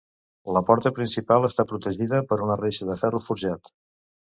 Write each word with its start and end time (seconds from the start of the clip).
La 0.55 0.61
porta 0.69 0.91
principal 0.99 1.45
està 1.51 1.67
protegida 1.73 2.23
per 2.33 2.41
una 2.49 2.59
reixa 2.65 2.91
de 2.91 2.99
ferro 3.05 3.25
forjat. 3.29 3.75